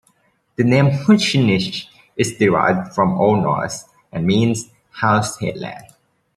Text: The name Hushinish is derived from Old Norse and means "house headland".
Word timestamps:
The 0.55 0.63
name 0.63 0.87
Hushinish 0.87 1.85
is 2.15 2.35
derived 2.39 2.95
from 2.95 3.19
Old 3.21 3.43
Norse 3.43 3.83
and 4.11 4.25
means 4.25 4.71
"house 4.89 5.37
headland". 5.39 5.89